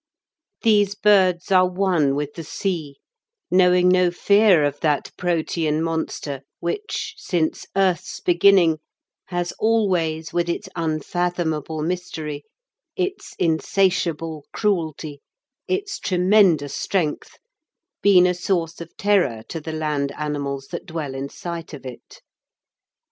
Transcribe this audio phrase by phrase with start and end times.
[0.63, 2.97] These birds are one with the sea,
[3.51, 8.79] knowing no fear of that protean monster which, since earth's beginning,
[9.27, 12.43] has always, with its unfathomable mystery,
[12.95, 15.21] its insatiable cruelty,
[15.67, 17.37] its tremendous strength,
[18.01, 22.23] been a source of terror to the land animals that dwell in sight of it.